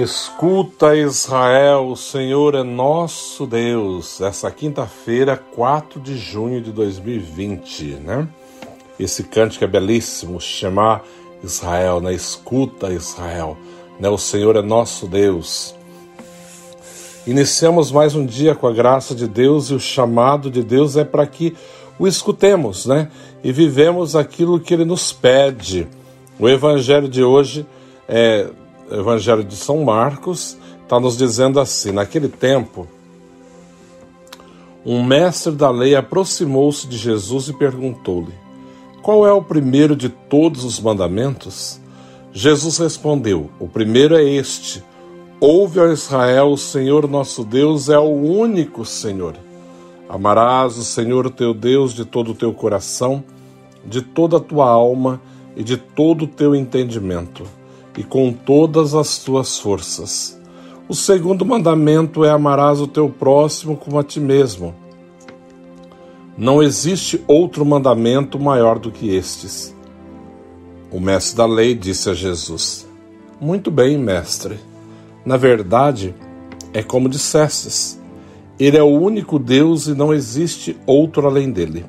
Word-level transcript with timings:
Escuta 0.00 0.94
Israel, 0.94 1.88
o 1.88 1.96
Senhor 1.96 2.54
é 2.54 2.62
nosso 2.62 3.44
Deus. 3.48 4.20
Essa 4.20 4.48
quinta-feira, 4.48 5.36
4 5.36 6.00
de 6.00 6.16
junho 6.16 6.60
de 6.60 6.70
2020, 6.70 7.96
né? 8.04 8.28
Esse 8.96 9.24
cântico 9.24 9.64
é 9.64 9.66
belíssimo, 9.66 10.40
chamar 10.40 11.02
Israel, 11.42 12.00
né? 12.00 12.14
Escuta 12.14 12.92
Israel, 12.92 13.56
né? 13.98 14.08
O 14.08 14.16
Senhor 14.16 14.54
é 14.54 14.62
nosso 14.62 15.08
Deus. 15.08 15.74
Iniciamos 17.26 17.90
mais 17.90 18.14
um 18.14 18.24
dia 18.24 18.54
com 18.54 18.68
a 18.68 18.72
graça 18.72 19.16
de 19.16 19.26
Deus 19.26 19.68
e 19.70 19.74
o 19.74 19.80
chamado 19.80 20.48
de 20.48 20.62
Deus 20.62 20.96
é 20.96 21.02
para 21.02 21.26
que 21.26 21.56
o 21.98 22.06
escutemos, 22.06 22.86
né? 22.86 23.10
E 23.42 23.50
vivemos 23.50 24.14
aquilo 24.14 24.60
que 24.60 24.74
ele 24.74 24.84
nos 24.84 25.12
pede. 25.12 25.88
O 26.38 26.48
evangelho 26.48 27.08
de 27.08 27.24
hoje 27.24 27.66
é 28.08 28.48
Evangelho 28.90 29.44
de 29.44 29.54
São 29.54 29.84
Marcos, 29.84 30.56
está 30.82 30.98
nos 30.98 31.16
dizendo 31.16 31.60
assim: 31.60 31.92
naquele 31.92 32.28
tempo, 32.28 32.86
um 34.84 35.02
mestre 35.04 35.52
da 35.52 35.70
lei 35.70 35.94
aproximou-se 35.94 36.86
de 36.86 36.96
Jesus 36.96 37.48
e 37.48 37.52
perguntou-lhe: 37.52 38.32
Qual 39.02 39.26
é 39.26 39.32
o 39.32 39.42
primeiro 39.42 39.94
de 39.94 40.08
todos 40.08 40.64
os 40.64 40.80
mandamentos? 40.80 41.78
Jesus 42.32 42.78
respondeu: 42.78 43.50
O 43.60 43.68
primeiro 43.68 44.16
é 44.16 44.24
este: 44.24 44.82
Ouve, 45.38 45.80
ó 45.80 45.86
Israel, 45.92 46.52
o 46.52 46.58
Senhor 46.58 47.06
nosso 47.06 47.44
Deus 47.44 47.90
é 47.90 47.98
o 47.98 48.10
único 48.10 48.84
Senhor. 48.84 49.34
Amarás 50.08 50.78
o 50.78 50.84
Senhor 50.84 51.30
teu 51.30 51.52
Deus 51.52 51.92
de 51.92 52.06
todo 52.06 52.30
o 52.30 52.34
teu 52.34 52.54
coração, 52.54 53.22
de 53.84 54.00
toda 54.00 54.38
a 54.38 54.40
tua 54.40 54.66
alma 54.66 55.20
e 55.54 55.62
de 55.62 55.76
todo 55.76 56.24
o 56.24 56.28
teu 56.28 56.54
entendimento 56.54 57.57
e 57.98 58.04
com 58.04 58.32
todas 58.32 58.94
as 58.94 59.18
tuas 59.18 59.58
forças. 59.58 60.38
O 60.88 60.94
segundo 60.94 61.44
mandamento 61.44 62.24
é 62.24 62.30
amarás 62.30 62.80
o 62.80 62.86
teu 62.86 63.10
próximo 63.10 63.76
como 63.76 63.98
a 63.98 64.04
ti 64.04 64.20
mesmo. 64.20 64.72
Não 66.36 66.62
existe 66.62 67.20
outro 67.26 67.66
mandamento 67.66 68.38
maior 68.38 68.78
do 68.78 68.92
que 68.92 69.12
estes. 69.12 69.74
O 70.92 71.00
mestre 71.00 71.38
da 71.38 71.44
lei 71.44 71.74
disse 71.74 72.08
a 72.08 72.14
Jesus: 72.14 72.86
Muito 73.40 73.68
bem, 73.68 73.98
mestre. 73.98 74.60
Na 75.26 75.36
verdade, 75.36 76.14
é 76.72 76.84
como 76.84 77.08
dissestes: 77.08 78.00
Ele 78.60 78.76
é 78.76 78.82
o 78.82 78.86
único 78.86 79.40
Deus 79.40 79.88
e 79.88 79.94
não 79.94 80.14
existe 80.14 80.78
outro 80.86 81.26
além 81.26 81.50
dele. 81.50 81.84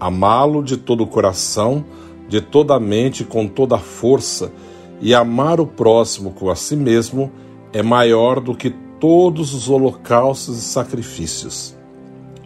Amá-lo 0.00 0.64
de 0.64 0.76
todo 0.76 1.04
o 1.04 1.06
coração, 1.06 1.84
de 2.28 2.40
toda 2.40 2.74
a 2.74 2.80
mente, 2.80 3.22
com 3.22 3.46
toda 3.46 3.76
a 3.76 3.78
força 3.78 4.52
e 5.00 5.14
amar 5.14 5.60
o 5.60 5.66
próximo 5.66 6.32
com 6.32 6.50
a 6.50 6.56
si 6.56 6.76
mesmo 6.76 7.30
é 7.72 7.82
maior 7.82 8.40
do 8.40 8.54
que 8.54 8.70
todos 9.00 9.54
os 9.54 9.68
holocaustos 9.68 10.58
e 10.58 10.62
sacrifícios. 10.62 11.76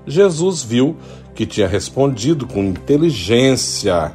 Jesus 0.06 0.62
viu 0.62 0.96
que 1.34 1.46
tinha 1.46 1.66
respondido 1.66 2.46
com 2.46 2.62
inteligência 2.62 4.14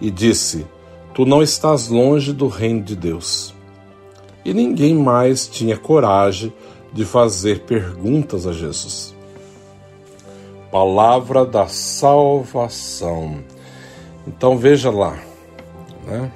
e 0.00 0.10
disse: 0.10 0.66
Tu 1.14 1.24
não 1.24 1.42
estás 1.42 1.88
longe 1.88 2.32
do 2.32 2.48
reino 2.48 2.82
de 2.82 2.96
Deus. 2.96 3.54
E 4.44 4.54
ninguém 4.54 4.94
mais 4.94 5.46
tinha 5.46 5.76
coragem 5.76 6.52
de 6.92 7.04
fazer 7.04 7.60
perguntas 7.60 8.46
a 8.46 8.52
Jesus. 8.52 9.14
Palavra 10.70 11.44
da 11.44 11.66
salvação. 11.66 13.38
Então 14.26 14.56
veja 14.56 14.90
lá, 14.90 15.18
né? 16.06 16.30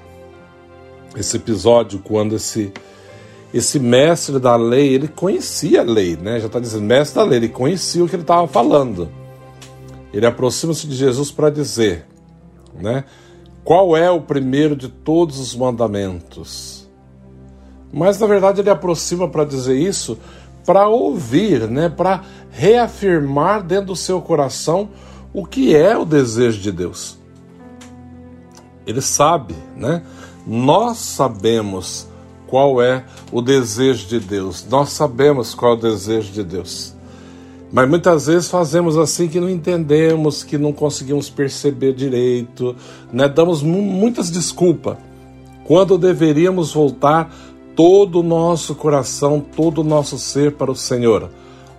Esse 1.17 1.37
episódio 1.37 2.01
quando 2.01 2.37
esse 2.37 2.73
esse 3.53 3.81
mestre 3.81 4.39
da 4.39 4.55
lei, 4.55 4.95
ele 4.95 5.09
conhecia 5.09 5.81
a 5.81 5.85
lei, 5.85 6.17
né? 6.17 6.39
Já 6.39 6.47
está 6.47 6.61
dizendo, 6.61 6.85
mestre 6.85 7.17
da 7.17 7.25
lei, 7.25 7.39
ele 7.41 7.49
conhecia 7.49 8.05
o 8.05 8.09
que 8.09 8.15
ele 8.15 8.23
estava 8.23 8.47
falando. 8.47 9.11
Ele 10.13 10.25
aproxima-se 10.25 10.87
de 10.87 10.95
Jesus 10.95 11.33
para 11.33 11.51
dizer, 11.51 12.07
né? 12.81 13.05
Qual 13.65 13.97
é 13.97 14.09
o 14.11 14.21
primeiro 14.21 14.77
de 14.77 14.89
todos 14.89 15.39
os 15.39 15.55
mandamentos? 15.55 16.89
Mas 17.93 18.19
na 18.21 18.27
verdade 18.27 18.61
ele 18.61 18.71
aproxima 18.71 19.29
para 19.29 19.45
dizer 19.45 19.77
isso 19.77 20.17
para 20.65 20.89
ouvir, 20.89 21.69
né? 21.69 21.89
Para 21.89 22.23
reafirmar 22.51 23.63
dentro 23.63 23.87
do 23.87 23.97
seu 23.97 24.21
coração 24.21 24.91
o 25.33 25.45
que 25.45 25.75
é 25.75 25.97
o 25.97 26.05
desejo 26.05 26.61
de 26.61 26.71
Deus. 26.71 27.19
Ele 28.87 29.01
sabe, 29.01 29.55
né? 29.77 30.03
Nós 30.53 30.99
sabemos 30.99 32.09
qual 32.49 32.83
é 32.83 33.05
o 33.31 33.41
desejo 33.41 34.09
de 34.09 34.19
Deus, 34.19 34.67
nós 34.69 34.89
sabemos 34.89 35.55
qual 35.55 35.75
é 35.75 35.77
o 35.77 35.81
desejo 35.81 36.33
de 36.33 36.43
Deus. 36.43 36.93
Mas 37.71 37.89
muitas 37.89 38.27
vezes 38.27 38.51
fazemos 38.51 38.99
assim 38.99 39.29
que 39.29 39.39
não 39.39 39.49
entendemos, 39.49 40.43
que 40.43 40.59
não 40.59 40.73
conseguimos 40.73 41.31
perceber 41.31 41.93
direito, 41.93 42.75
né? 43.13 43.29
damos 43.29 43.63
muitas 43.63 44.29
desculpas, 44.29 44.97
quando 45.63 45.97
deveríamos 45.97 46.75
voltar 46.75 47.33
todo 47.77 48.19
o 48.19 48.25
nosso 48.25 48.75
coração, 48.75 49.39
todo 49.55 49.83
o 49.83 49.85
nosso 49.85 50.19
ser 50.19 50.57
para 50.57 50.73
o 50.73 50.75
Senhor. 50.75 51.31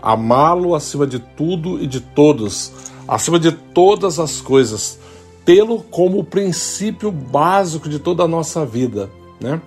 Amá-lo 0.02 0.76
acima 0.76 1.06
de 1.06 1.20
tudo 1.20 1.78
e 1.84 1.86
de 1.86 2.00
todos, 2.00 2.72
acima 3.06 3.38
de 3.38 3.52
todas 3.52 4.18
as 4.18 4.40
coisas 4.40 4.98
tê-lo 5.46 5.84
como 5.90 6.24
princípio 6.24 7.12
básico 7.12 7.90
de 7.90 8.00
toda 8.00 8.24
a 8.24 8.28
nossa 8.28 8.66
vida, 8.66 9.10
né? 9.40 9.62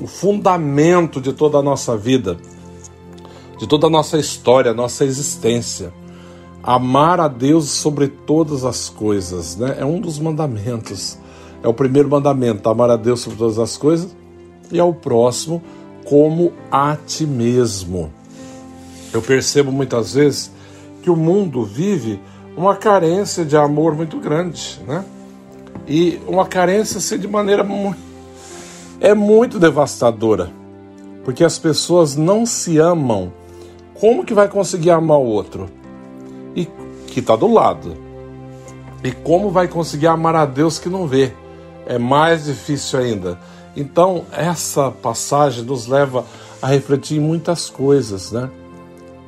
o 0.00 0.06
fundamento 0.06 1.20
de 1.20 1.32
toda 1.32 1.58
a 1.58 1.62
nossa 1.62 1.96
vida, 1.96 2.36
de 3.58 3.66
toda 3.66 3.86
a 3.86 3.90
nossa 3.90 4.18
história, 4.18 4.74
nossa 4.74 5.04
existência. 5.04 5.92
Amar 6.62 7.20
a 7.20 7.28
Deus 7.28 7.70
sobre 7.70 8.08
todas 8.08 8.64
as 8.64 8.88
coisas 8.88 9.56
né? 9.56 9.76
é 9.78 9.84
um 9.84 10.00
dos 10.00 10.18
mandamentos. 10.18 11.18
É 11.62 11.68
o 11.68 11.74
primeiro 11.74 12.08
mandamento, 12.08 12.68
amar 12.68 12.90
a 12.90 12.96
Deus 12.96 13.20
sobre 13.20 13.38
todas 13.38 13.58
as 13.58 13.76
coisas 13.76 14.14
e 14.70 14.78
ao 14.78 14.92
próximo 14.92 15.62
como 16.04 16.52
a 16.70 16.96
ti 16.96 17.26
mesmo. 17.26 18.12
Eu 19.12 19.22
percebo 19.22 19.72
muitas 19.72 20.14
vezes 20.14 20.50
que 21.02 21.10
o 21.10 21.16
mundo 21.16 21.64
vive 21.64 22.20
uma 22.56 22.76
carência 22.76 23.44
de 23.44 23.56
amor 23.56 23.94
muito 23.94 24.18
grande, 24.18 24.80
né? 24.86 25.04
E 25.86 26.20
uma 26.26 26.46
carência 26.46 26.98
assim, 26.98 27.18
de 27.18 27.28
maneira 27.28 27.62
muito, 27.62 27.98
é 29.00 29.14
muito 29.14 29.58
devastadora, 29.58 30.50
porque 31.24 31.44
as 31.44 31.58
pessoas 31.58 32.16
não 32.16 32.44
se 32.44 32.78
amam. 32.78 33.32
Como 34.00 34.24
que 34.24 34.34
vai 34.34 34.48
conseguir 34.48 34.90
amar 34.90 35.18
o 35.18 35.24
outro? 35.24 35.70
E 36.54 36.66
que 37.06 37.20
está 37.20 37.36
do 37.36 37.46
lado, 37.46 37.96
E 39.02 39.12
como 39.12 39.50
vai 39.50 39.68
conseguir 39.68 40.08
amar 40.08 40.34
a 40.34 40.44
Deus 40.44 40.78
que 40.78 40.88
não 40.88 41.06
vê? 41.06 41.32
É 41.86 41.98
mais 41.98 42.46
difícil 42.46 42.98
ainda. 42.98 43.38
Então, 43.76 44.24
essa 44.32 44.90
passagem 44.90 45.62
nos 45.64 45.86
leva 45.86 46.24
a 46.60 46.66
refletir 46.66 47.18
em 47.18 47.20
muitas 47.20 47.70
coisas, 47.70 48.32
né? 48.32 48.50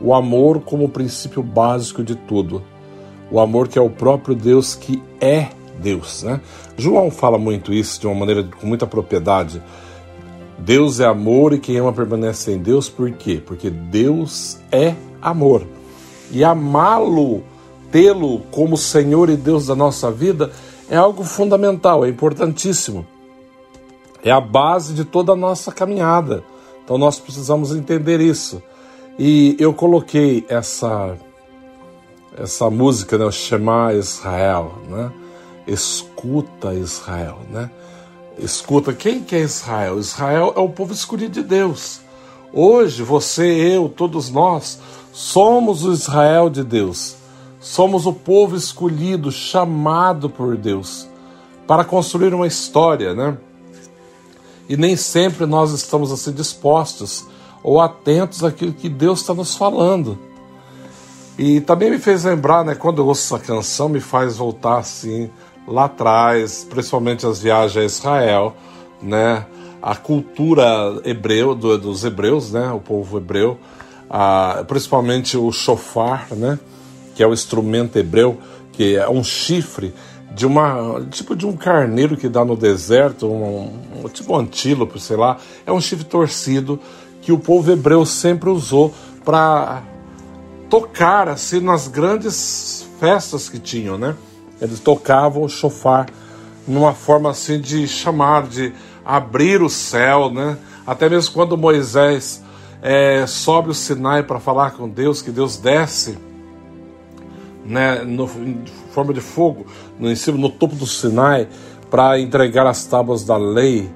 O 0.01 0.15
amor 0.15 0.61
como 0.61 0.89
princípio 0.89 1.43
básico 1.43 2.03
de 2.03 2.17
tudo. 2.17 2.63
O 3.31 3.39
amor 3.39 3.69
que 3.69 3.79
é 3.79 3.83
o 3.83 3.91
próprio 3.91 4.35
Deus 4.35 4.75
que 4.75 5.03
é 5.21 5.49
Deus, 5.79 6.23
né? 6.23 6.41
João 6.77 7.11
fala 7.11 7.39
muito 7.39 7.73
isso 7.73 8.01
de 8.01 8.07
uma 8.07 8.15
maneira 8.15 8.43
com 8.43 8.67
muita 8.67 8.87
propriedade. 8.87 9.63
Deus 10.59 11.01
é 11.01 11.07
amor 11.07 11.53
e 11.53 11.59
quem 11.59 11.77
ama 11.77 11.93
permanece 11.93 12.53
em 12.53 12.59
Deus, 12.59 12.89
por 12.89 13.11
quê? 13.13 13.41
Porque 13.45 13.71
Deus 13.71 14.59
é 14.73 14.95
amor. 15.23 15.65
E 16.31 16.43
amá-lo, 16.45 17.43
tê-lo 17.91 18.41
como 18.51 18.77
Senhor 18.77 19.31
e 19.31 19.37
Deus 19.37 19.67
da 19.67 19.77
nossa 19.77 20.11
vida, 20.11 20.51
é 20.91 20.97
algo 20.97 21.23
fundamental, 21.23 22.05
é 22.05 22.09
importantíssimo. 22.09 23.07
É 24.25 24.31
a 24.31 24.41
base 24.41 24.95
de 24.95 25.05
toda 25.05 25.33
a 25.33 25.37
nossa 25.37 25.71
caminhada. 25.71 26.43
Então 26.85 26.99
nós 26.99 27.19
precisamos 27.21 27.75
entender 27.75 28.21
isso. 28.21 28.61
E 29.19 29.57
eu 29.59 29.73
coloquei 29.73 30.45
essa 30.49 31.17
essa 32.37 32.71
música, 32.71 33.19
né, 33.19 33.25
o 33.25 33.33
Shema 33.33 33.93
Israel, 33.93 34.73
né? 34.89 35.11
Escuta 35.69 36.73
Israel, 36.73 37.41
né? 37.51 37.71
Escuta, 38.39 38.95
quem 38.95 39.23
que 39.23 39.37
é 39.37 39.41
Israel? 39.41 39.99
Israel 39.99 40.55
é 40.57 40.61
o 40.61 40.69
povo 40.71 40.95
escolhido 40.95 41.35
de 41.35 41.43
Deus. 41.43 42.01
Hoje, 42.53 43.03
você, 43.03 43.45
eu, 43.45 43.89
todos 43.89 44.31
nós, 44.31 44.79
somos 45.13 45.85
o 45.85 45.93
Israel 45.93 46.49
de 46.49 46.65
Deus. 46.65 47.17
Somos 47.61 48.07
o 48.07 48.13
povo 48.15 48.57
escolhido, 48.57 49.31
chamado 49.31 50.31
por 50.31 50.57
Deus, 50.57 51.07
para 51.67 51.85
construir 51.85 52.33
uma 52.33 52.47
história, 52.47 53.13
né? 53.13 53.37
E 54.69 54.77
nem 54.77 54.97
sempre 54.97 55.45
nós 55.45 55.73
estamos 55.73 56.11
assim 56.11 56.33
dispostos 56.33 57.27
ou 57.63 57.81
atentos 57.81 58.43
àquilo 58.43 58.73
que 58.73 58.89
Deus 58.89 59.21
está 59.21 59.35
nos 59.35 59.55
falando. 59.55 60.19
E 61.39 61.61
também 61.61 61.91
me 61.91 61.99
fez 61.99 62.25
lembrar, 62.25 62.65
né, 62.65 62.75
quando 62.75 63.01
eu 63.01 63.07
ouço 63.07 63.35
essa 63.35 63.45
canção, 63.45 63.89
me 63.89 64.01
faz 64.01 64.37
voltar 64.37 64.79
assim 64.79 65.31
lá 65.69 65.85
atrás, 65.85 66.67
principalmente 66.69 67.27
as 67.27 67.41
viagens 67.41 67.77
a 67.77 67.85
Israel, 67.85 68.57
né? 69.03 69.47
A 69.81 69.95
cultura 69.95 71.01
hebreu 71.05 71.55
do, 71.55 71.79
dos 71.79 72.05
hebreus, 72.05 72.51
né? 72.53 72.71
O 72.73 72.81
povo 72.81 73.19
hebreu, 73.19 73.59
a, 74.11 74.65
principalmente 74.67 75.37
o 75.37 75.53
shofar, 75.53 76.27
né? 76.33 76.59
Que 77.15 77.23
é 77.23 77.27
o 77.27 77.33
instrumento 77.33 77.97
hebreu, 77.97 78.39
que 78.73 78.97
é 78.97 79.09
um 79.09 79.23
chifre 79.23 79.95
de 80.35 80.47
uma 80.47 81.05
tipo 81.11 81.35
de 81.35 81.47
um 81.47 81.57
carneiro 81.57 82.17
que 82.17 82.29
dá 82.29 82.45
no 82.45 82.57
deserto, 82.57 83.27
um, 83.27 83.73
um 84.05 84.09
tipo 84.09 84.33
um 84.33 84.37
antílope, 84.37 85.01
sei 85.01 85.17
lá, 85.17 85.39
é 85.67 85.73
um 85.73 85.81
chifre 85.81 86.05
torcido 86.05 86.79
que 87.21 87.33
o 87.33 87.39
povo 87.39 87.71
hebreu 87.71 88.07
sempre 88.07 88.49
usou 88.49 88.95
para 89.25 89.83
tocar 90.71 91.29
assim 91.29 91.61
nas 91.61 91.89
grandes 91.89 92.87
festas 93.01 93.49
que 93.49 93.59
tinham, 93.59 93.99
né? 93.99 94.15
Eles 94.61 94.81
tocavam 94.81 95.43
o 95.43 95.49
chofar 95.49 96.07
numa 96.67 96.93
forma 96.93 97.31
assim 97.31 97.61
de 97.61 97.87
chamar, 97.89 98.47
de 98.47 98.73
abrir 99.05 99.63
o 99.63 99.69
céu, 99.69 100.31
né? 100.31 100.59
Até 100.87 101.09
mesmo 101.09 101.33
quando 101.35 101.57
Moisés 101.57 102.43
é, 102.83 103.27
sobe 103.27 103.71
o 103.71 103.75
Sinai 103.75 104.23
para 104.23 104.39
falar 104.39 104.73
com 104.73 104.89
Deus, 104.89 105.23
que 105.23 105.31
Deus 105.31 105.57
desce, 105.57 106.19
né, 107.65 108.03
no, 108.03 108.25
em 108.25 108.65
forma 108.93 109.13
de 109.13 109.21
fogo, 109.21 109.67
no, 109.99 110.11
em 110.11 110.17
cima, 110.17 110.39
no 110.39 110.49
topo 110.49 110.75
do 110.75 110.87
Sinai, 110.87 111.49
para 111.91 112.19
entregar 112.19 112.67
as 112.67 112.85
tábuas 112.85 113.25
da 113.25 113.37
lei, 113.37 113.91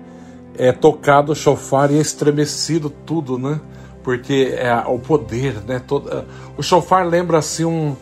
é 0.56 0.73
tocado 0.73 1.32
o 1.32 1.35
chofar 1.35 1.91
e 1.91 1.97
é 1.97 2.00
estremecido 2.00 2.91
tudo, 2.91 3.38
né? 3.38 3.61
Porque 4.03 4.55
é 4.56 4.75
o 4.87 4.99
poder, 4.99 5.62
né? 5.67 5.81
Todo, 5.87 6.25
o 6.56 6.62
chofar 6.62 7.06
lembra 7.06 7.38
assim 7.38 7.64
um 7.64 7.97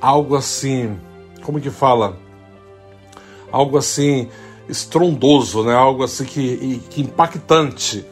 algo 0.00 0.34
assim 0.34 0.96
como 1.46 1.60
que 1.60 1.70
fala? 1.70 2.16
Algo 3.52 3.78
assim 3.78 4.28
estrondoso, 4.68 5.62
né? 5.62 5.72
Algo 5.72 6.02
assim 6.02 6.24
que, 6.24 6.82
que 6.90 7.02
impactante 7.02 8.04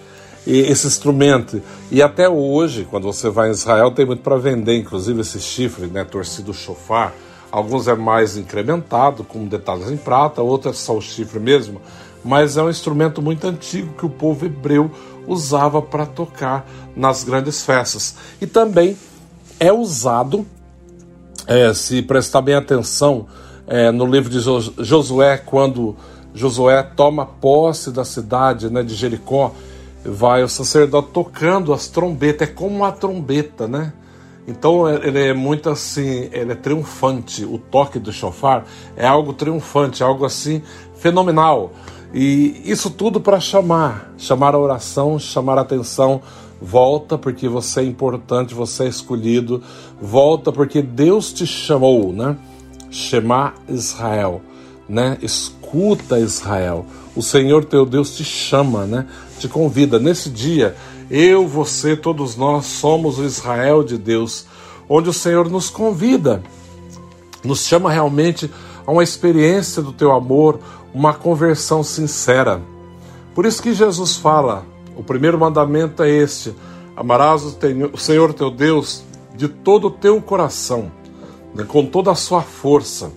esse 0.46 0.86
instrumento. 0.86 1.60
E 1.90 2.00
até 2.00 2.28
hoje, 2.28 2.86
quando 2.88 3.04
você 3.04 3.28
vai 3.28 3.48
em 3.48 3.50
Israel, 3.50 3.90
tem 3.90 4.06
muito 4.06 4.22
para 4.22 4.36
vender, 4.36 4.78
inclusive 4.78 5.20
esse 5.22 5.40
chifre, 5.40 5.86
né, 5.86 6.04
torcido 6.04 6.54
chofar. 6.54 7.12
Alguns 7.50 7.88
é 7.88 7.94
mais 7.94 8.36
incrementado, 8.36 9.24
com 9.24 9.46
detalhes 9.46 9.90
em 9.90 9.96
prata, 9.96 10.40
outros 10.40 10.76
é 10.76 10.78
só 10.78 10.96
o 10.96 11.02
chifre 11.02 11.40
mesmo. 11.40 11.80
Mas 12.24 12.56
é 12.56 12.62
um 12.62 12.70
instrumento 12.70 13.20
muito 13.20 13.46
antigo 13.48 13.94
que 13.98 14.06
o 14.06 14.10
povo 14.10 14.46
hebreu 14.46 14.90
usava 15.26 15.82
para 15.82 16.06
tocar 16.06 16.66
nas 16.94 17.24
grandes 17.24 17.64
festas. 17.64 18.14
E 18.40 18.46
também 18.46 18.96
é 19.58 19.72
usado 19.72 20.46
é, 21.46 21.72
se 21.74 22.02
prestar 22.02 22.42
bem 22.42 22.54
atenção 22.54 23.26
é, 23.66 23.90
no 23.90 24.06
livro 24.06 24.30
de 24.30 24.40
Josué, 24.40 25.36
quando 25.38 25.96
Josué 26.34 26.82
toma 26.82 27.26
posse 27.26 27.90
da 27.90 28.04
cidade 28.04 28.70
né, 28.70 28.82
de 28.82 28.94
Jericó, 28.94 29.52
vai 30.04 30.42
o 30.42 30.48
sacerdote 30.48 31.08
tocando 31.12 31.72
as 31.72 31.88
trombetas, 31.88 32.48
é 32.48 32.52
como 32.52 32.76
uma 32.76 32.92
trombeta, 32.92 33.66
né? 33.66 33.92
Então 34.46 34.86
é, 34.86 34.96
ele 35.06 35.22
é 35.28 35.32
muito 35.32 35.70
assim, 35.70 36.28
ele 36.32 36.52
é 36.52 36.54
triunfante. 36.54 37.44
O 37.44 37.58
toque 37.58 37.98
do 37.98 38.12
chofar 38.12 38.64
é 38.96 39.06
algo 39.06 39.32
triunfante, 39.32 40.02
algo 40.02 40.24
assim 40.24 40.62
fenomenal. 40.96 41.72
E 42.12 42.62
isso 42.64 42.90
tudo 42.90 43.20
para 43.20 43.40
chamar, 43.40 44.12
chamar 44.18 44.54
a 44.54 44.58
oração, 44.58 45.18
chamar 45.18 45.58
a 45.58 45.62
atenção 45.62 46.20
Volta 46.64 47.18
porque 47.18 47.46
você 47.46 47.80
é 47.80 47.84
importante, 47.84 48.54
você 48.54 48.84
é 48.84 48.88
escolhido. 48.88 49.62
Volta 50.00 50.50
porque 50.50 50.80
Deus 50.80 51.30
te 51.30 51.46
chamou, 51.46 52.10
né? 52.10 52.38
Chamar 52.90 53.54
Israel, 53.68 54.40
né? 54.88 55.18
Escuta 55.20 56.18
Israel. 56.18 56.86
O 57.14 57.22
Senhor 57.22 57.66
teu 57.66 57.84
Deus 57.84 58.16
te 58.16 58.24
chama, 58.24 58.86
né? 58.86 59.06
Te 59.38 59.46
convida. 59.46 59.98
Nesse 59.98 60.30
dia, 60.30 60.74
eu, 61.10 61.46
você, 61.46 61.94
todos 61.94 62.34
nós 62.34 62.64
somos 62.64 63.18
o 63.18 63.24
Israel 63.24 63.84
de 63.84 63.98
Deus, 63.98 64.46
onde 64.88 65.10
o 65.10 65.12
Senhor 65.12 65.50
nos 65.50 65.68
convida, 65.68 66.42
nos 67.44 67.66
chama 67.66 67.90
realmente 67.90 68.50
a 68.86 68.90
uma 68.90 69.02
experiência 69.02 69.82
do 69.82 69.92
teu 69.92 70.12
amor, 70.12 70.58
uma 70.94 71.12
conversão 71.12 71.82
sincera. 71.82 72.62
Por 73.34 73.44
isso 73.44 73.62
que 73.62 73.74
Jesus 73.74 74.16
fala: 74.16 74.64
o 74.96 75.02
primeiro 75.02 75.38
mandamento 75.38 76.02
é 76.02 76.10
este: 76.10 76.54
amarás 76.96 77.42
o 77.44 77.98
Senhor 77.98 78.32
teu 78.32 78.50
Deus 78.50 79.02
de 79.34 79.48
todo 79.48 79.88
o 79.88 79.90
teu 79.90 80.20
coração, 80.22 80.90
né, 81.54 81.64
com 81.64 81.84
toda 81.84 82.10
a 82.10 82.14
sua 82.14 82.42
força, 82.42 83.10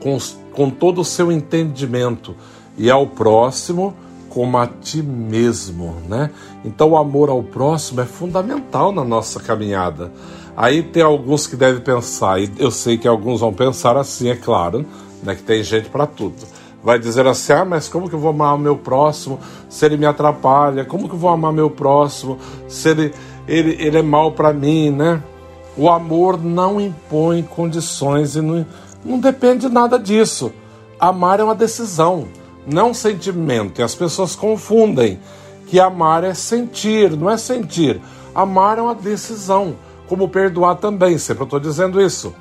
com, 0.00 0.18
com 0.52 0.70
todo 0.70 1.00
o 1.00 1.04
seu 1.04 1.30
entendimento, 1.30 2.34
e 2.76 2.90
ao 2.90 3.06
próximo 3.06 3.94
como 4.28 4.58
a 4.58 4.66
ti 4.66 5.02
mesmo, 5.02 5.96
né? 6.06 6.30
Então 6.64 6.90
o 6.90 6.96
amor 6.96 7.30
ao 7.30 7.42
próximo 7.42 8.00
é 8.00 8.04
fundamental 8.04 8.92
na 8.92 9.02
nossa 9.02 9.40
caminhada. 9.40 10.12
Aí 10.56 10.82
tem 10.82 11.02
alguns 11.02 11.46
que 11.46 11.56
devem 11.56 11.80
pensar, 11.80 12.40
e 12.40 12.50
eu 12.58 12.70
sei 12.70 12.98
que 12.98 13.08
alguns 13.08 13.40
vão 13.40 13.52
pensar 13.52 13.96
assim, 13.96 14.28
é 14.28 14.36
claro, 14.36 14.84
né, 15.22 15.34
que 15.34 15.42
tem 15.42 15.62
gente 15.62 15.88
para 15.88 16.06
tudo 16.06 16.36
vai 16.82 16.98
dizer 16.98 17.26
assim: 17.26 17.52
ah, 17.52 17.64
mas 17.64 17.88
como 17.88 18.08
que 18.08 18.14
eu 18.14 18.18
vou 18.18 18.30
amar 18.30 18.54
o 18.54 18.58
meu 18.58 18.76
próximo 18.76 19.38
se 19.68 19.84
ele 19.84 19.96
me 19.96 20.06
atrapalha? 20.06 20.84
Como 20.84 21.08
que 21.08 21.14
eu 21.14 21.18
vou 21.18 21.30
amar 21.30 21.52
meu 21.52 21.70
próximo 21.70 22.38
se 22.68 22.88
ele, 22.90 23.14
ele, 23.46 23.76
ele 23.80 23.98
é 23.98 24.02
mal 24.02 24.32
para 24.32 24.52
mim, 24.52 24.90
né? 24.90 25.22
O 25.76 25.88
amor 25.88 26.42
não 26.42 26.80
impõe 26.80 27.42
condições 27.42 28.34
e 28.34 28.40
não, 28.40 28.66
não 29.04 29.20
depende 29.20 29.68
nada 29.68 29.98
disso. 29.98 30.52
Amar 30.98 31.38
é 31.38 31.44
uma 31.44 31.54
decisão, 31.54 32.26
não 32.66 32.90
um 32.90 32.94
sentimento. 32.94 33.80
E 33.80 33.84
as 33.84 33.94
pessoas 33.94 34.34
confundem 34.34 35.20
que 35.68 35.78
amar 35.78 36.24
é 36.24 36.34
sentir, 36.34 37.16
não 37.16 37.30
é 37.30 37.36
sentir. 37.36 38.00
Amar 38.34 38.78
é 38.78 38.82
uma 38.82 38.94
decisão, 38.94 39.76
como 40.08 40.28
perdoar 40.28 40.76
também. 40.76 41.16
Sempre 41.18 41.42
eu 41.42 41.44
estou 41.44 41.60
dizendo 41.60 42.00
isso. 42.00 42.34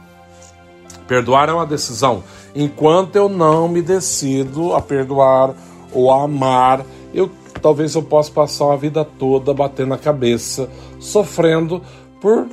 Perdoar 1.08 1.50
é 1.50 1.54
uma 1.54 1.66
decisão. 1.66 2.24
Enquanto 2.56 3.16
eu 3.16 3.30
não 3.30 3.68
me 3.68 3.82
decido 3.82 4.74
a 4.74 4.82
perdoar 4.82 5.54
ou 5.92 6.12
a 6.12 6.24
amar, 6.24 6.86
eu 7.14 7.30
talvez 7.62 7.96
eu 7.96 8.04
possa 8.04 8.32
passar 8.32 8.72
a 8.72 8.76
vida 8.76 9.04
toda 9.04 9.54
batendo 9.54 9.94
a 9.94 9.98
cabeça, 9.98 10.70
sofrendo 11.00 11.82
por 12.22 12.48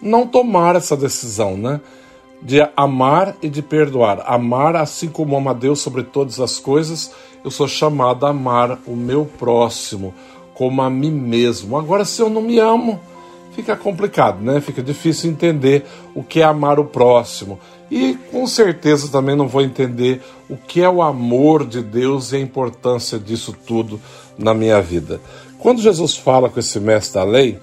não 0.00 0.26
tomar 0.26 0.76
essa 0.76 0.96
decisão, 0.96 1.56
né? 1.56 1.80
De 2.40 2.60
amar 2.76 3.36
e 3.42 3.48
de 3.48 3.62
perdoar. 3.62 4.22
Amar 4.26 4.76
assim 4.76 5.08
como 5.08 5.36
amo 5.36 5.50
a 5.50 5.54
Deus 5.54 5.80
sobre 5.80 6.02
todas 6.02 6.40
as 6.40 6.58
coisas, 6.58 7.10
eu 7.42 7.50
sou 7.50 7.66
chamado 7.66 8.26
a 8.26 8.30
amar 8.30 8.78
o 8.86 8.94
meu 8.94 9.24
próximo 9.24 10.14
como 10.54 10.82
a 10.82 10.88
mim 10.88 11.10
mesmo. 11.10 11.76
Agora, 11.76 12.04
se 12.04 12.22
eu 12.22 12.30
não 12.30 12.40
me 12.40 12.58
amo, 12.58 13.00
fica 13.54 13.76
complicado, 13.76 14.42
né? 14.42 14.60
Fica 14.60 14.82
difícil 14.82 15.30
entender 15.30 15.84
o 16.14 16.22
que 16.22 16.40
é 16.40 16.44
amar 16.44 16.78
o 16.78 16.84
próximo. 16.84 17.58
E 17.90 18.14
com 18.30 18.46
certeza 18.46 19.10
também 19.10 19.36
não 19.36 19.46
vou 19.46 19.62
entender 19.62 20.22
o 20.48 20.56
que 20.56 20.82
é 20.82 20.88
o 20.88 21.00
amor 21.00 21.66
de 21.66 21.82
Deus 21.82 22.32
e 22.32 22.36
a 22.36 22.40
importância 22.40 23.18
disso 23.18 23.54
tudo 23.66 24.00
na 24.36 24.52
minha 24.52 24.80
vida. 24.80 25.20
Quando 25.58 25.80
Jesus 25.80 26.16
fala 26.16 26.48
com 26.48 26.58
esse 26.58 26.80
mestre 26.80 27.14
da 27.14 27.24
lei, 27.24 27.58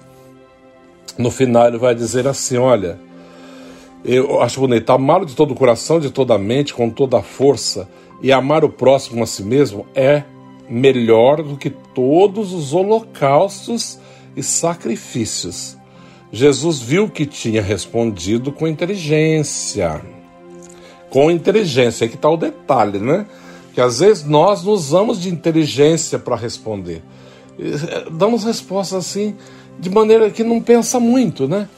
no 1.18 1.30
final 1.30 1.68
ele 1.68 1.78
vai 1.78 1.94
dizer 1.94 2.26
assim: 2.26 2.56
Olha, 2.56 2.98
eu 4.04 4.40
acho 4.40 4.60
bonito, 4.60 4.90
amá-lo 4.90 5.26
de 5.26 5.36
todo 5.36 5.52
o 5.52 5.56
coração, 5.56 6.00
de 6.00 6.10
toda 6.10 6.34
a 6.34 6.38
mente, 6.38 6.74
com 6.74 6.88
toda 6.88 7.18
a 7.18 7.22
força, 7.22 7.88
e 8.22 8.32
amar 8.32 8.64
o 8.64 8.68
próximo 8.68 9.22
a 9.22 9.26
si 9.26 9.42
mesmo 9.42 9.86
é 9.94 10.24
melhor 10.68 11.42
do 11.42 11.56
que 11.56 11.70
todos 11.70 12.52
os 12.52 12.72
holocaustos 12.72 13.98
e 14.34 14.42
sacrifícios. 14.42 15.76
Jesus 16.32 16.80
viu 16.80 17.10
que 17.10 17.26
tinha 17.26 17.60
respondido 17.60 18.50
com 18.50 18.66
inteligência. 18.66 20.00
Com 21.10 21.30
inteligência, 21.30 22.06
aqui 22.06 22.14
está 22.14 22.30
o 22.30 22.38
detalhe, 22.38 22.98
né? 22.98 23.26
Que 23.74 23.82
às 23.82 23.98
vezes 23.98 24.24
nós 24.24 24.64
usamos 24.64 25.20
de 25.20 25.28
inteligência 25.28 26.18
para 26.18 26.34
responder. 26.34 27.02
Eh, 27.58 28.06
damos 28.10 28.44
respostas 28.44 29.06
assim, 29.06 29.36
de 29.78 29.90
maneira 29.90 30.30
que 30.30 30.42
não 30.42 30.58
pensa 30.58 30.98
muito, 30.98 31.46
né? 31.46 31.68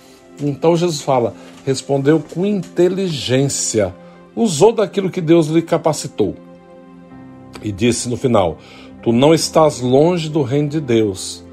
Então 0.41 0.77
Jesus 0.77 1.03
fala: 1.03 1.35
respondeu 1.67 2.23
com 2.33 2.47
inteligência, 2.47 3.93
usou 4.37 4.71
daquilo 4.71 5.11
que 5.11 5.21
Deus 5.21 5.49
lhe 5.49 5.63
capacitou. 5.63 6.37
E 7.61 7.73
disse 7.73 8.09
no 8.09 8.17
final: 8.17 8.59
Tu 9.03 9.13
não 9.13 9.35
estás 9.35 9.81
longe 9.81 10.29
do 10.29 10.43
reino 10.43 10.69
de 10.69 10.81
Deus 10.81 11.44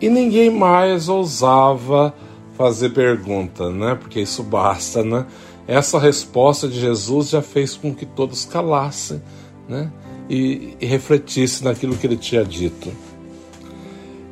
e 0.00 0.08
ninguém 0.08 0.50
mais 0.50 1.08
ousava 1.08 2.14
fazer 2.56 2.90
pergunta, 2.90 3.70
né? 3.70 3.94
Porque 3.94 4.20
isso 4.20 4.42
basta, 4.42 5.02
né? 5.02 5.26
Essa 5.66 5.98
resposta 5.98 6.68
de 6.68 6.80
Jesus 6.80 7.30
já 7.30 7.42
fez 7.42 7.76
com 7.76 7.94
que 7.94 8.06
todos 8.06 8.44
calassem, 8.44 9.20
né? 9.68 9.90
E, 10.28 10.76
e 10.80 10.86
refletissem 10.86 11.66
naquilo 11.66 11.96
que 11.96 12.06
ele 12.06 12.16
tinha 12.16 12.44
dito. 12.44 12.90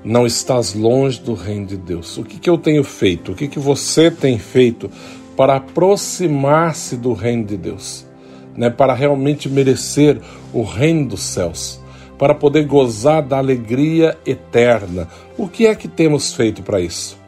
Não 0.05 0.27
estás 0.27 0.73
longe 0.75 1.21
do 1.21 1.35
reino 1.35 1.67
de 1.67 1.77
Deus. 1.77 2.17
O 2.17 2.23
que, 2.23 2.39
que 2.39 2.49
eu 2.49 2.57
tenho 2.57 2.85
feito? 2.85 3.33
O 3.33 3.35
que, 3.35 3.49
que 3.49 3.59
você 3.59 4.11
tem 4.11 4.39
feito 4.39 4.89
para 5.37 5.57
aproximar-se 5.57 6.97
do 6.97 7.13
reino 7.13 7.45
de 7.45 7.57
Deus? 7.57 8.07
Né? 8.57 8.71
Para 8.71 8.95
realmente 8.95 9.49
merecer 9.49 10.21
o 10.53 10.63
reino 10.63 11.09
dos 11.09 11.23
céus 11.23 11.81
para 12.19 12.35
poder 12.35 12.65
gozar 12.65 13.23
da 13.23 13.39
alegria 13.39 14.19
eterna. 14.25 15.09
O 15.37 15.49
que 15.49 15.67
é 15.67 15.75
que 15.75 15.89
temos 15.89 16.35
feito 16.35 16.63
para 16.63 16.81
isso? 16.81 17.19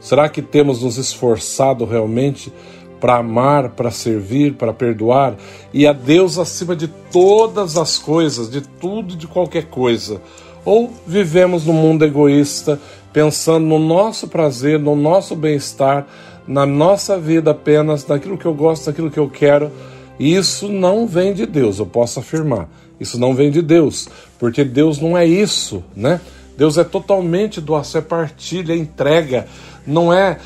Será 0.00 0.28
que 0.28 0.40
temos 0.40 0.82
nos 0.82 0.98
esforçado 0.98 1.84
realmente 1.84 2.52
para 3.00 3.16
amar, 3.16 3.70
para 3.70 3.90
servir, 3.90 4.54
para 4.54 4.72
perdoar 4.72 5.36
e 5.72 5.86
a 5.86 5.92
Deus 5.92 6.38
acima 6.38 6.76
de 6.76 6.86
todas 6.86 7.76
as 7.76 7.98
coisas, 7.98 8.48
de 8.48 8.60
tudo, 8.60 9.16
de 9.16 9.26
qualquer 9.26 9.64
coisa? 9.64 10.20
Ou 10.64 10.92
vivemos 11.06 11.66
no 11.66 11.72
mundo 11.72 12.04
egoísta, 12.04 12.80
pensando 13.12 13.66
no 13.66 13.78
nosso 13.78 14.28
prazer, 14.28 14.78
no 14.78 14.94
nosso 14.94 15.34
bem-estar, 15.34 16.06
na 16.46 16.64
nossa 16.64 17.18
vida 17.18 17.50
apenas, 17.50 18.06
naquilo 18.06 18.38
que 18.38 18.46
eu 18.46 18.54
gosto, 18.54 18.86
naquilo 18.86 19.10
que 19.10 19.18
eu 19.18 19.28
quero? 19.28 19.70
Isso 20.18 20.68
não 20.68 21.06
vem 21.06 21.34
de 21.34 21.46
Deus, 21.46 21.78
eu 21.78 21.86
posso 21.86 22.20
afirmar. 22.20 22.68
Isso 22.98 23.18
não 23.18 23.34
vem 23.34 23.50
de 23.50 23.60
Deus, 23.60 24.08
porque 24.38 24.64
Deus 24.64 24.98
não 24.98 25.16
é 25.16 25.26
isso, 25.26 25.84
né? 25.94 26.20
Deus 26.56 26.78
é 26.78 26.84
totalmente 26.84 27.60
doação, 27.60 28.00
é 28.00 28.04
partilha, 28.04 28.72
é 28.72 28.76
entrega. 28.76 29.46
Não 29.86 30.12
é. 30.12 30.38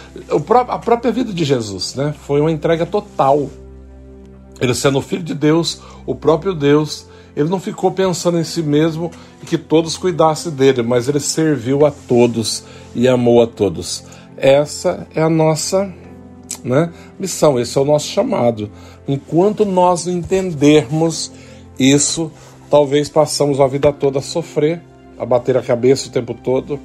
A 0.68 0.78
própria 0.78 1.12
vida 1.12 1.32
de 1.32 1.44
Jesus, 1.44 1.94
né? 1.94 2.14
Foi 2.26 2.40
uma 2.40 2.50
entrega 2.50 2.84
total. 2.84 3.48
Ele 4.60 4.74
sendo 4.74 5.00
Filho 5.00 5.22
de 5.22 5.34
Deus, 5.34 5.80
o 6.04 6.14
próprio 6.14 6.52
Deus, 6.52 7.06
ele 7.34 7.48
não 7.48 7.60
ficou 7.60 7.90
pensando 7.92 8.38
em 8.38 8.44
si 8.44 8.62
mesmo 8.62 9.10
e 9.42 9.46
que 9.46 9.56
todos 9.56 9.96
cuidassem 9.96 10.52
dele, 10.52 10.82
mas 10.82 11.08
ele 11.08 11.20
serviu 11.20 11.86
a 11.86 11.90
todos 11.90 12.64
e 12.94 13.08
amou 13.08 13.40
a 13.40 13.46
todos. 13.46 14.04
Essa 14.36 15.06
é 15.14 15.22
a 15.22 15.30
nossa 15.30 15.92
né, 16.64 16.92
missão, 17.18 17.58
esse 17.58 17.78
é 17.78 17.80
o 17.80 17.84
nosso 17.84 18.08
chamado. 18.08 18.70
Enquanto 19.08 19.64
nós 19.64 20.06
entendermos 20.06 21.32
isso, 21.80 22.30
talvez 22.68 23.08
passamos 23.08 23.58
a 23.58 23.66
vida 23.66 23.90
toda 23.90 24.18
a 24.18 24.22
sofrer, 24.22 24.82
a 25.18 25.24
bater 25.24 25.56
a 25.56 25.62
cabeça 25.62 26.08
o 26.08 26.12
tempo 26.12 26.34
todo 26.34 26.78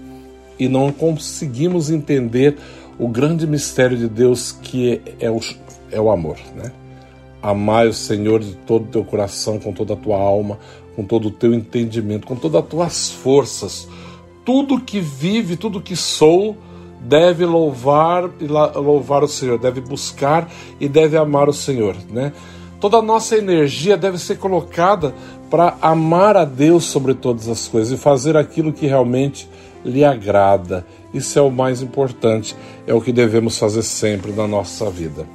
e 0.57 0.69
não 0.69 0.89
conseguimos 0.89 1.89
entender 1.89 2.55
o 2.97 3.09
grande 3.09 3.45
mistério 3.45 3.97
de 3.97 4.07
Deus 4.07 4.53
que 4.53 5.01
é 5.19 5.29
o, 5.29 5.41
é 5.91 5.99
o 5.99 6.09
amor, 6.09 6.37
né? 6.55 6.71
Amar 7.41 7.87
o 7.87 7.93
Senhor 7.93 8.39
de 8.39 8.55
todo 8.55 8.85
o 8.85 8.87
teu 8.87 9.03
coração, 9.03 9.59
com 9.59 9.73
toda 9.73 9.93
a 9.93 9.97
tua 9.97 10.17
alma, 10.17 10.57
com 10.95 11.03
todo 11.03 11.27
o 11.27 11.31
teu 11.31 11.53
entendimento, 11.53 12.25
com 12.25 12.37
todas 12.37 12.63
as 12.63 12.69
tuas 12.69 13.11
forças. 13.11 13.87
Tudo 14.45 14.79
que 14.79 15.01
vive, 15.01 15.57
tudo 15.57 15.81
que 15.81 15.95
sou, 15.95 16.55
deve 17.01 17.45
louvar 17.45 18.31
louvar 18.75 19.23
o 19.23 19.27
Senhor, 19.27 19.59
deve 19.59 19.81
buscar 19.81 20.49
e 20.79 20.87
deve 20.87 21.17
amar 21.17 21.49
o 21.49 21.53
Senhor, 21.53 21.97
né? 22.09 22.31
Toda 22.79 22.97
a 22.97 23.01
nossa 23.01 23.37
energia 23.37 23.97
deve 23.97 24.17
ser 24.17 24.37
colocada 24.37 25.13
para 25.49 25.77
amar 25.81 26.35
a 26.35 26.45
Deus 26.45 26.85
sobre 26.85 27.13
todas 27.13 27.47
as 27.47 27.67
coisas 27.67 27.97
e 27.97 28.01
fazer 28.01 28.35
aquilo 28.35 28.73
que 28.73 28.87
realmente 28.87 29.49
lhe 29.83 30.03
agrada. 30.03 30.85
Isso 31.13 31.39
é 31.39 31.41
o 31.41 31.51
mais 31.51 31.81
importante, 31.81 32.55
é 32.85 32.93
o 32.93 33.01
que 33.01 33.13
devemos 33.13 33.57
fazer 33.57 33.83
sempre 33.83 34.31
na 34.31 34.47
nossa 34.47 34.89
vida. 34.89 35.25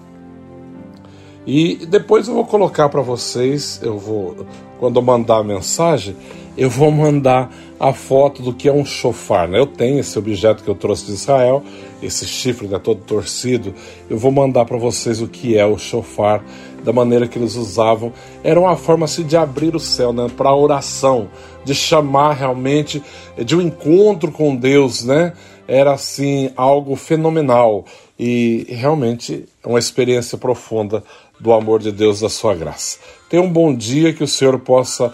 E 1.46 1.86
depois 1.86 2.28
eu 2.28 2.34
vou 2.34 2.44
colocar 2.44 2.88
para 2.88 3.00
vocês, 3.00 3.80
eu 3.82 3.98
vou 3.98 4.46
quando 4.78 4.96
eu 4.96 5.02
mandar 5.02 5.38
a 5.38 5.44
mensagem, 5.44 6.16
eu 6.56 6.70
vou 6.70 6.90
mandar 6.90 7.50
a 7.78 7.92
foto 7.92 8.42
do 8.42 8.52
que 8.52 8.68
é 8.68 8.72
um 8.72 8.84
chofar. 8.84 9.46
Né? 9.46 9.58
Eu 9.58 9.66
tenho 9.66 9.98
esse 9.98 10.18
objeto 10.18 10.62
que 10.62 10.68
eu 10.68 10.74
trouxe 10.74 11.06
de 11.06 11.12
Israel, 11.12 11.62
esse 12.02 12.26
chifre 12.26 12.66
né, 12.66 12.78
todo 12.78 13.00
torcido. 13.02 13.74
Eu 14.08 14.18
vou 14.18 14.30
mandar 14.30 14.64
para 14.64 14.78
vocês 14.78 15.20
o 15.20 15.28
que 15.28 15.56
é 15.56 15.64
o 15.64 15.78
chofar 15.78 16.42
da 16.82 16.92
maneira 16.92 17.28
que 17.28 17.38
eles 17.38 17.56
usavam, 17.56 18.12
era 18.42 18.58
uma 18.58 18.76
forma 18.76 19.04
assim, 19.04 19.22
de 19.22 19.36
abrir 19.36 19.76
o 19.76 19.80
céu 19.80 20.12
né, 20.12 20.28
para 20.34 20.54
oração, 20.54 21.28
de 21.64 21.74
chamar 21.74 22.32
realmente 22.32 23.02
de 23.44 23.54
um 23.54 23.60
encontro 23.60 24.32
com 24.32 24.56
Deus, 24.56 25.04
né? 25.04 25.34
Era 25.68 25.92
assim 25.92 26.50
algo 26.56 26.96
fenomenal 26.96 27.84
e 28.22 28.66
realmente 28.68 29.46
uma 29.64 29.78
experiência 29.78 30.36
profunda 30.36 31.02
do 31.40 31.54
amor 31.54 31.80
de 31.80 31.90
Deus, 31.90 32.20
da 32.20 32.28
sua 32.28 32.54
graça. 32.54 32.98
Tenha 33.30 33.42
um 33.42 33.50
bom 33.50 33.74
dia, 33.74 34.12
que 34.12 34.22
o 34.22 34.28
Senhor 34.28 34.58
possa 34.58 35.10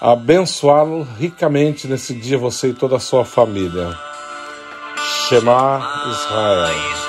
abençoá-lo 0.00 1.06
ricamente 1.16 1.86
nesse 1.86 2.12
dia, 2.12 2.36
você 2.36 2.70
e 2.70 2.74
toda 2.74 2.96
a 2.96 3.00
sua 3.00 3.24
família. 3.24 3.96
Shema 5.28 5.80
Israel. 6.10 6.99